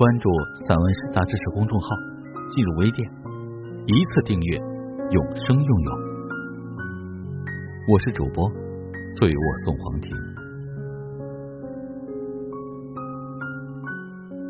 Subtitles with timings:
[0.00, 0.30] 关注
[0.66, 1.88] 散文诗杂志社公众号，
[2.48, 3.06] 进入微店，
[3.84, 4.56] 一次订阅，
[5.10, 5.92] 永生拥有。
[7.86, 8.50] 我是主播
[9.16, 10.10] 醉卧送黄庭。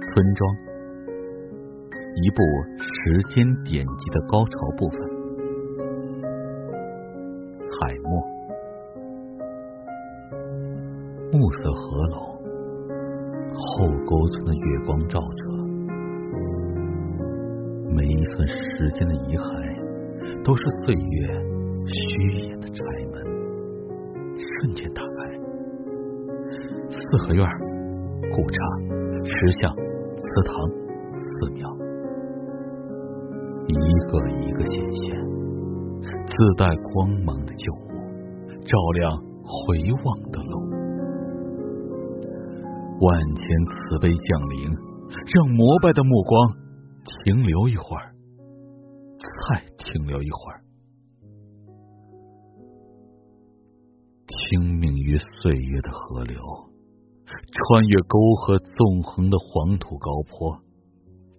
[0.07, 0.57] 村庄，
[2.15, 2.45] 一部
[2.79, 5.01] 时间典籍的高潮部分。
[7.81, 8.23] 海默，
[11.33, 12.30] 暮色合拢。
[13.55, 15.43] 后沟村的月光照着，
[17.95, 21.29] 每一寸时间的遗骸，都是岁月
[21.87, 21.93] 虚
[22.47, 23.15] 掩的柴门。
[24.63, 25.09] 瞬间打开，
[26.89, 27.45] 四合院、
[28.35, 28.57] 古刹、
[29.25, 30.55] 石像、祠堂、
[31.17, 31.69] 寺庙，
[33.67, 33.73] 一
[34.11, 34.13] 个
[34.47, 35.17] 一个显现，
[36.27, 37.77] 自带光芒的旧物，
[38.65, 39.11] 照亮
[39.45, 40.70] 回望的路。
[43.01, 44.77] 万千慈悲降临，
[45.35, 46.55] 让膜拜的目光
[47.25, 48.13] 停留一会儿，
[49.19, 50.61] 再停留一会儿，
[54.27, 56.37] 听命于岁月的河流，
[57.25, 60.59] 穿越沟壑纵横的黄土高坡，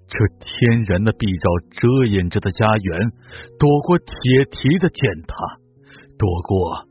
[0.08, 3.12] 这天然的壁罩遮掩着的家园，
[3.60, 4.08] 躲过铁
[4.50, 5.36] 蹄的践踏，
[6.18, 6.88] 躲过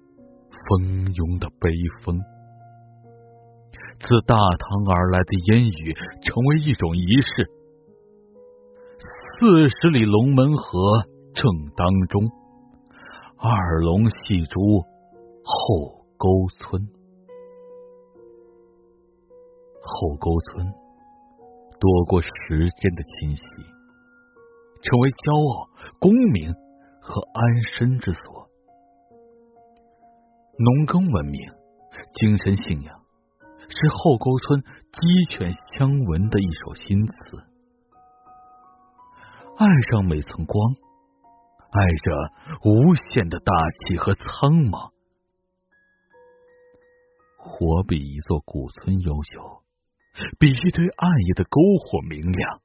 [0.68, 1.70] 蜂拥的悲
[2.05, 2.20] 风。
[4.00, 7.50] 自大唐而来的烟雨，成为一种仪式。
[9.38, 11.02] 四十里龙门河
[11.34, 11.44] 正
[11.76, 12.22] 当中，
[13.36, 14.80] 二龙戏珠
[15.44, 16.28] 后沟
[16.58, 16.89] 村。
[19.83, 20.66] 后沟村
[21.78, 22.30] 躲过时
[22.80, 23.42] 间的侵袭，
[24.83, 25.68] 成为骄傲、
[25.98, 26.55] 功名
[27.00, 28.48] 和安身之所。
[30.58, 31.40] 农耕文明，
[32.14, 32.99] 精神信仰。
[33.70, 37.14] 是后沟村鸡犬相闻的一首新词，
[39.57, 40.75] 爱上每寸光，
[41.70, 42.13] 爱着
[42.64, 44.25] 无限的大气和苍
[44.69, 44.91] 茫，
[47.39, 49.63] 活比一座古村悠久，
[50.41, 52.61] 比一堆暗夜的篝火明亮。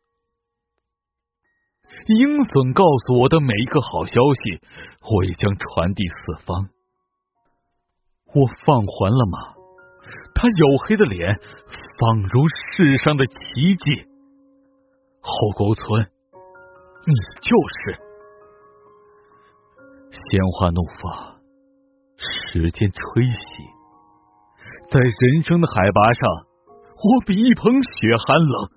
[2.07, 4.59] 鹰隼告诉我的每一个好消息，
[5.01, 6.69] 我也将传递四方。
[8.33, 9.54] 我放还了马。
[10.45, 11.33] 他黝黑的脸，
[11.97, 13.33] 仿如世上的奇
[13.81, 14.05] 迹。
[15.19, 16.05] 后沟村，
[17.01, 17.97] 你就是
[20.11, 21.41] 鲜花怒放，
[22.53, 23.41] 时间吹袭，
[24.91, 26.29] 在人生的海拔上，
[26.93, 28.69] 我比一捧雪寒冷，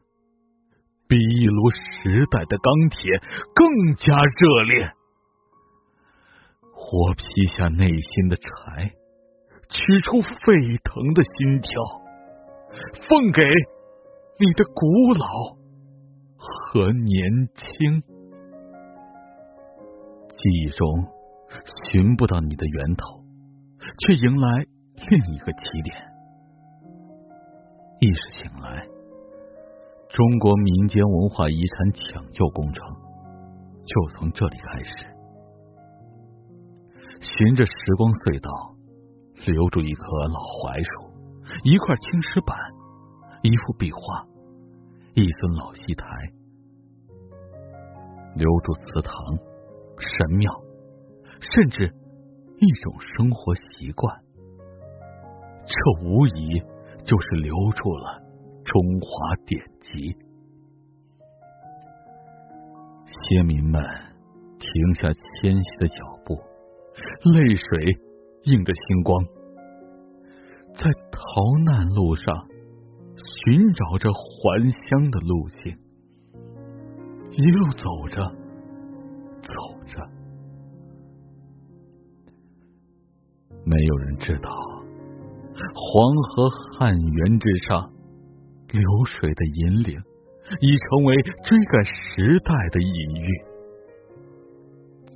[1.06, 3.20] 比一炉时代的钢铁
[3.54, 4.90] 更加热烈。
[6.72, 8.97] 我劈下内心的柴。
[9.68, 11.70] 取出沸腾的心跳，
[13.08, 13.42] 奉给
[14.40, 15.26] 你的古老
[16.36, 18.02] 和年轻。
[20.30, 21.06] 记忆中
[21.90, 23.24] 寻不到你的源头，
[24.06, 24.64] 却迎来
[25.10, 25.96] 另一个起点。
[28.00, 28.86] 意识醒来，
[30.08, 32.86] 中国民间文化遗产抢救工程
[33.84, 34.90] 就从这里开始。
[37.20, 38.77] 循着时光隧道。
[39.46, 40.90] 留住一棵老槐树，
[41.64, 42.56] 一块青石板，
[43.42, 44.26] 一幅壁画，
[45.14, 46.06] 一尊老戏台，
[48.36, 49.14] 留住祠堂、
[49.98, 50.52] 神庙，
[51.40, 51.94] 甚至
[52.58, 54.22] 一种生活习惯。
[55.64, 56.60] 这无疑
[57.04, 58.20] 就是留住了
[58.64, 60.16] 中华典籍。
[63.06, 63.82] 先民们
[64.58, 66.34] 停下迁徙的脚步，
[67.32, 67.98] 泪水
[68.44, 69.37] 映着星光。
[70.74, 71.20] 在逃
[71.64, 72.34] 难路上
[73.16, 75.76] 寻找着还乡的路径，
[77.32, 78.22] 一路走着，
[79.42, 79.52] 走
[79.86, 80.00] 着，
[83.64, 84.50] 没有人知道
[85.74, 86.48] 黄河
[86.78, 87.90] 汉源之上
[88.70, 90.00] 流水的引领，
[90.60, 93.44] 已成为追赶时代的隐喻。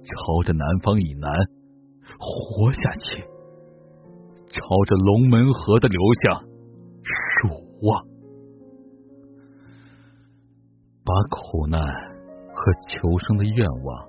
[0.05, 1.32] 朝着南方以南
[2.19, 3.25] 活下去。
[4.52, 6.44] 朝着龙门河的流向，
[7.02, 7.49] 数
[7.82, 8.04] 望，
[11.04, 14.08] 把苦难和求生的愿望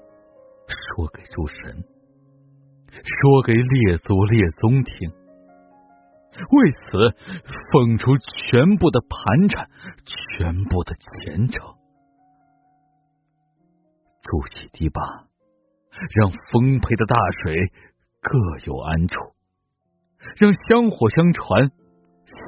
[0.67, 1.83] 说给诸神，
[2.91, 5.09] 说给列祖列宗听，
[6.51, 7.15] 为此
[7.71, 9.69] 奉出全部的盘缠，
[10.37, 11.65] 全部的虔诚，
[14.21, 15.01] 筑起堤坝，
[16.15, 17.71] 让丰沛的大水
[18.21, 19.15] 各有安处，
[20.37, 21.71] 让香火相传，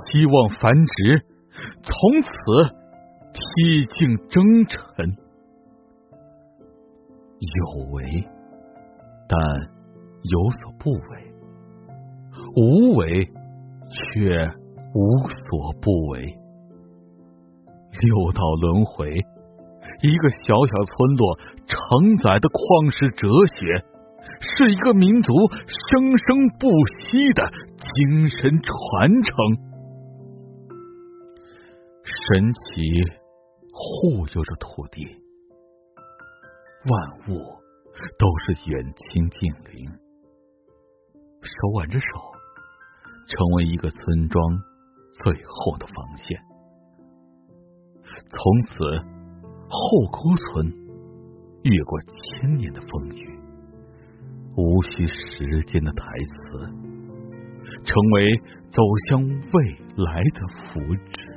[0.07, 1.25] 希望繁殖，
[1.81, 2.75] 从此。
[3.38, 5.18] 披荆征尘，
[7.38, 8.25] 有为，
[9.27, 9.38] 但
[10.24, 11.33] 有所不为；
[12.56, 13.25] 无为，
[13.92, 14.39] 却
[14.94, 16.39] 无所不为。
[18.00, 19.12] 六道轮回，
[20.01, 21.38] 一个小小村落
[21.68, 23.83] 承载的旷世哲学，
[24.39, 25.33] 是一个民族
[25.89, 26.69] 生生不
[27.01, 29.36] 息的精神传承。
[32.04, 32.62] 神奇。
[33.77, 36.89] 护佑着土地，万
[37.27, 37.60] 物
[38.18, 39.86] 都是远亲近邻，
[41.42, 42.06] 手挽着手，
[43.27, 44.63] 成为一个村庄
[45.22, 46.42] 最后的防线。
[48.30, 48.77] 从此，
[49.68, 50.74] 后沟村
[51.63, 53.38] 越过千年的风雨，
[54.57, 56.60] 无需时间的台词，
[57.84, 58.38] 成为
[58.69, 60.80] 走向未来的福
[61.12, 61.36] 祉。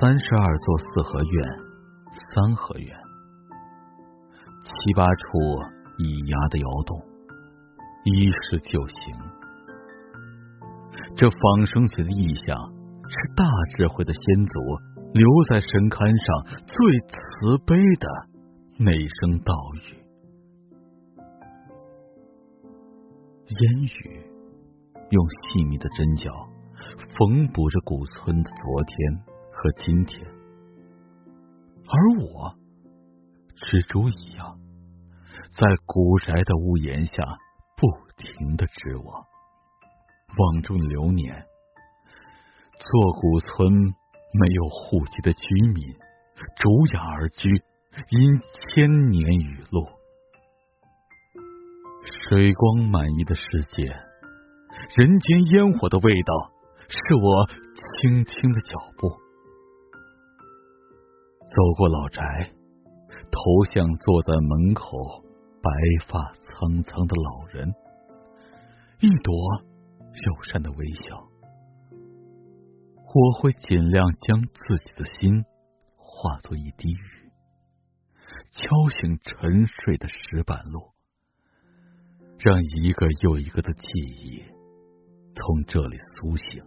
[0.00, 1.44] 三十二座四合院，
[2.30, 2.96] 三合院，
[4.64, 5.38] 七八处
[5.98, 7.00] 以牙的窑洞，
[8.04, 9.14] 衣食就行。
[11.14, 12.56] 这仿生起的意象，
[13.06, 13.44] 是大
[13.76, 14.60] 智慧的先祖
[15.12, 16.74] 留在神龛上最
[17.06, 18.33] 慈悲的
[18.76, 19.96] 那声道语。
[23.46, 24.26] 烟雨
[25.10, 26.30] 用细密的针脚
[27.16, 29.34] 缝补着古村的昨天。
[29.56, 30.20] 和今天，
[31.86, 32.54] 而我
[33.56, 34.58] 蜘蛛一样，
[35.56, 37.22] 在古宅的屋檐下
[37.76, 37.86] 不
[38.18, 39.24] 停的织网，
[40.36, 41.46] 网中流年。
[42.76, 45.94] 做古村没有户籍的居民，
[46.56, 47.62] 逐雅而居，
[48.10, 48.40] 因
[48.72, 49.86] 千年雨露，
[52.28, 53.82] 水光满溢的世界，
[54.96, 56.52] 人间烟火的味道，
[56.88, 59.08] 是我轻轻的脚步。
[61.46, 62.50] 走过老宅，
[63.30, 65.22] 投向坐在门口
[65.62, 65.70] 白
[66.08, 67.72] 发苍苍的老人，
[69.00, 69.34] 一朵
[70.26, 71.28] 友善的微笑。
[73.14, 75.44] 我会尽量将自己的心
[75.96, 77.13] 化作一滴雨，
[78.54, 80.92] 敲醒沉睡的石板路，
[82.38, 84.44] 让一个又一个的记忆
[85.34, 86.62] 从这里苏醒。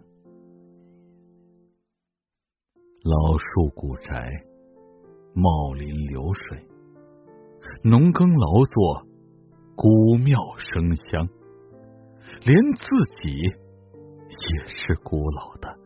[3.02, 4.44] 老树古宅。
[5.34, 6.66] 茂林流水，
[7.84, 9.06] 农耕劳作，
[9.76, 11.28] 古庙生香，
[12.44, 12.82] 连自
[13.20, 15.78] 己也是古老的。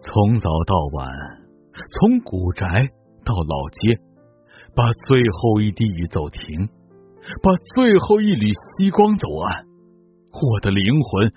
[0.00, 1.08] 从早到晚，
[1.74, 2.66] 从古宅
[3.24, 3.98] 到老街，
[4.76, 6.68] 把最后一滴雨走停，
[7.42, 9.66] 把最后一缕夕光走暗，
[10.30, 11.32] 我的灵魂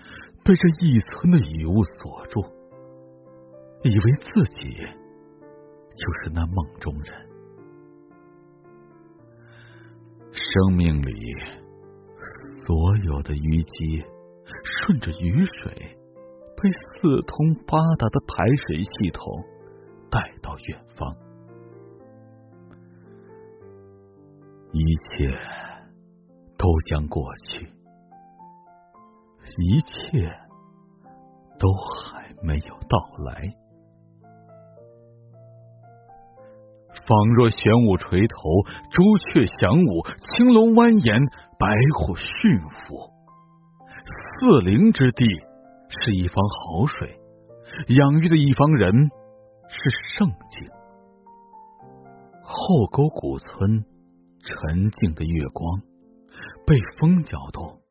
[0.46, 2.42] 被这一村的雨雾锁住。
[3.84, 7.06] 以为自己就是那梦中人，
[10.34, 11.14] 生命里
[12.66, 14.04] 所有的淤积，
[14.86, 15.74] 顺着雨水
[16.62, 19.24] 被四通八达的排水系统
[20.10, 21.16] 带到远方，
[24.72, 25.32] 一切
[26.58, 27.66] 都将过去，
[29.58, 30.30] 一切
[31.60, 33.56] 都还没有到来。
[37.06, 38.38] 仿若玄武垂头，
[38.92, 40.04] 朱雀翔舞，
[40.36, 43.14] 青龙蜿蜒，白虎驯服。
[44.04, 45.26] 四灵之地
[45.90, 47.20] 是一方好水，
[47.96, 49.10] 养育的一方人
[49.70, 50.68] 是圣境。
[52.44, 53.86] 后沟古村
[54.42, 55.82] 沉静的月光
[56.66, 57.82] 被风搅动，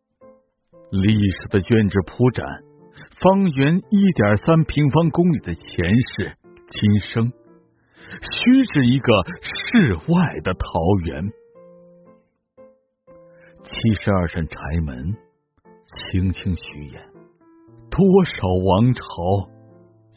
[0.90, 2.46] 历史的卷纸铺展，
[3.20, 5.64] 方圆一点三平方公里的前
[6.16, 6.36] 世
[6.68, 7.32] 今生。
[8.08, 10.68] 虚指一个世外的桃
[11.04, 11.24] 源，
[13.62, 15.16] 七十二扇柴门，
[16.12, 17.02] 轻轻虚掩，
[17.90, 18.32] 多少
[18.64, 19.02] 王朝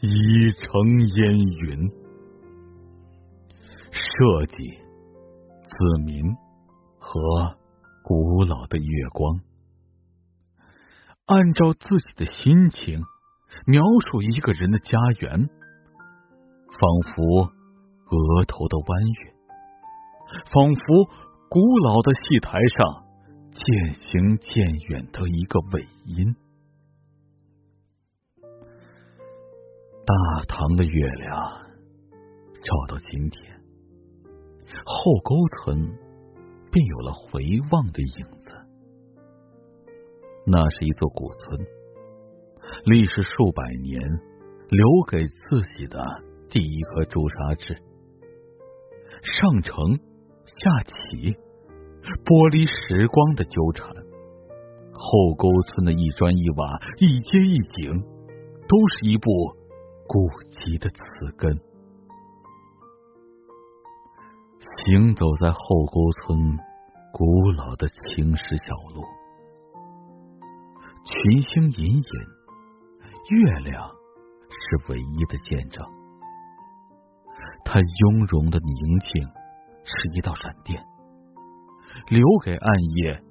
[0.02, 1.90] 已成烟云。
[3.92, 6.24] 设计、子民
[6.98, 7.56] 和
[8.02, 9.40] 古老的月光，
[11.26, 13.02] 按照自己的心情，
[13.66, 15.48] 描述一个人的家园，
[16.68, 19.34] 仿佛额头的弯月，
[20.52, 21.10] 仿佛
[21.48, 23.04] 古老的戏台上
[23.52, 26.36] 渐行渐远的一个尾音。
[30.10, 30.16] 大
[30.48, 31.38] 唐的月亮
[32.64, 33.60] 照到今天，
[34.84, 35.78] 后沟村
[36.72, 37.40] 便有了回
[37.70, 38.50] 望的影子。
[40.44, 41.60] 那是一座古村，
[42.86, 44.02] 历时数百年，
[44.68, 46.02] 留给自己的
[46.48, 47.80] 第一颗朱砂痣。
[49.22, 49.76] 上承
[50.44, 51.36] 下启，
[52.24, 53.86] 剥离时光的纠缠。
[54.92, 58.02] 后沟村的一砖一瓦，一街一景，
[58.66, 59.59] 都是一部。
[60.12, 61.56] 古籍的词根，
[64.84, 66.58] 行走在后沟村
[67.12, 69.04] 古老的青石小路，
[71.04, 72.02] 群星隐隐，
[73.30, 73.88] 月亮
[74.48, 75.86] 是唯一的见证。
[77.64, 79.22] 它雍容的宁静
[79.84, 80.84] 是一道闪电，
[82.08, 83.22] 留给暗夜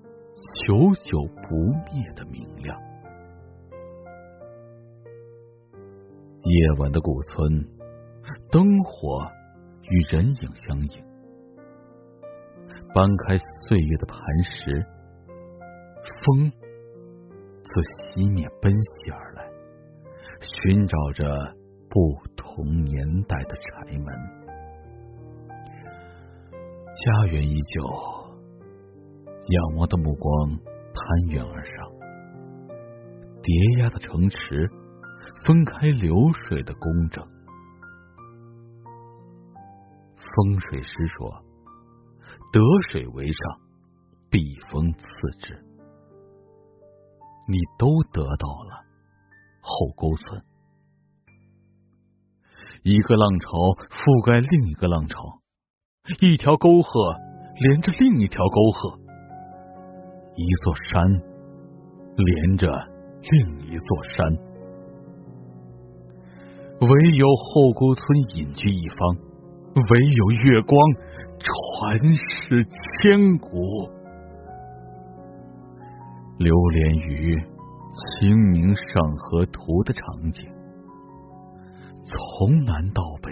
[0.65, 1.55] 久久不
[1.93, 2.79] 灭的明亮。
[6.41, 7.67] 夜晚的古村，
[8.49, 9.29] 灯火
[9.83, 11.03] 与人影相映。
[12.95, 14.85] 搬开岁月的磐石，
[16.25, 16.51] 风
[17.61, 19.49] 自西面奔袭而来，
[20.39, 21.25] 寻找着
[21.89, 21.97] 不
[22.37, 24.05] 同年代的柴门。
[26.95, 27.83] 家园依旧，
[29.25, 31.73] 仰望的目光攀援而上，
[33.43, 34.69] 叠压的城池。
[35.45, 37.25] 分开流水的公正。
[40.17, 41.43] 风水师说
[42.53, 43.59] ：“得水为上，
[44.29, 45.05] 避风次
[45.39, 45.65] 之。”
[47.49, 48.85] 你都得到了
[49.59, 50.43] 后沟村，
[52.83, 53.49] 一个浪潮
[53.89, 55.17] 覆盖另一个浪潮，
[56.21, 57.17] 一条沟壑
[57.59, 58.99] 连着另一条沟壑，
[60.35, 61.03] 一座山
[62.15, 62.69] 连着
[63.21, 64.48] 另一座山。
[66.81, 68.03] 唯有后沟村
[68.35, 69.17] 隐居一方，
[69.75, 70.79] 唯有月光
[71.37, 72.63] 传世
[73.01, 73.49] 千古。
[76.37, 77.35] 流连于
[78.21, 80.47] 《清明上河图》的场景，
[82.05, 83.29] 从南到北，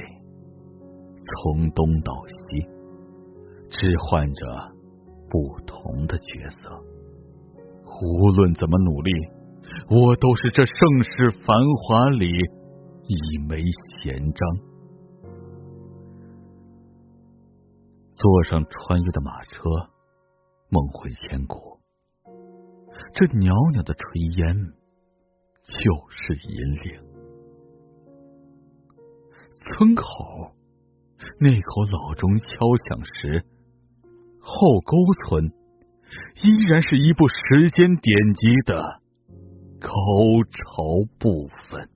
[1.23, 2.67] 从东到西，
[3.69, 4.45] 置换着
[5.29, 6.69] 不同的角色。
[8.01, 9.11] 无论怎么努力，
[9.89, 11.55] 我都是这盛世繁
[11.87, 12.27] 华里。
[13.09, 13.63] 一枚
[14.01, 14.57] 闲章，
[18.15, 19.57] 坐上穿越的马车，
[20.69, 21.79] 梦回千古。
[23.13, 24.03] 这袅袅的炊
[24.37, 24.73] 烟，
[25.63, 26.51] 就是引
[26.83, 26.99] 领。
[29.55, 30.03] 村口
[31.39, 33.45] 那口老钟敲响时，
[34.41, 35.53] 后沟村
[36.43, 38.83] 依然是一部时间典籍的
[39.79, 39.87] 高
[40.51, 41.89] 潮部分。